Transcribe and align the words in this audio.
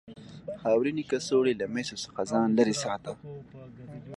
خاورینې 0.61 1.03
کڅوړې 1.11 1.53
له 1.61 1.65
مسو 1.73 1.95
څخه 2.05 2.21
ځان 2.31 2.47
لرې 2.57 2.75
ساته. 2.83 3.11